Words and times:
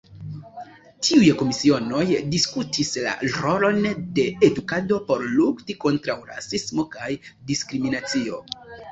Tiuj 1.07 1.25
komisionoj 1.39 2.05
diskutis 2.35 2.93
la 3.07 3.11
rolon 3.33 3.77
de 4.19 4.25
edukado 4.47 4.97
por 5.09 5.25
lukti 5.33 5.75
kontraŭ 5.85 6.15
rasismo 6.31 6.87
kaj 6.97 7.11
diskriminacio. 7.53 8.41